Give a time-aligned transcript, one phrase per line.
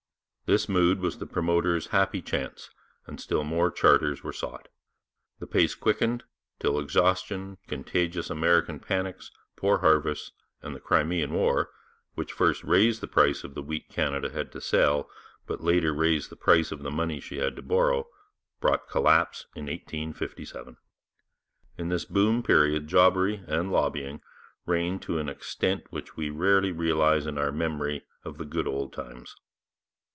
[0.47, 2.69] This mood was the promoter's happy chance,
[3.07, 4.67] and still more charters were sought.
[5.39, 6.25] The pace quickened
[6.59, 11.71] till exhaustion, contagious American panics, poor harvests, and the Crimean War
[12.15, 15.09] which first raised the price of the wheat Canada had to sell,
[15.47, 18.09] but later raised the price of the money she had to borrow
[18.59, 20.75] brought collapse in 1857.
[21.77, 24.21] In this boom period jobbery and lobbying
[24.65, 28.91] reigned to an extent which we rarely realize in our memory of the good old
[28.91, 29.33] times.